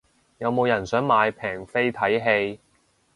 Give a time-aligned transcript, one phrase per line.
[0.39, 2.59] 有冇人想買平飛睇戲